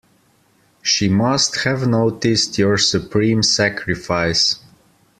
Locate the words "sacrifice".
3.43-4.55